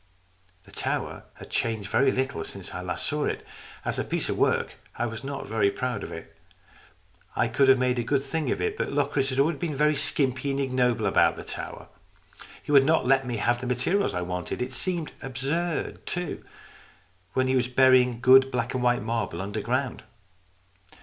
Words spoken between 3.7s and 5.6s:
As a piece of work I was not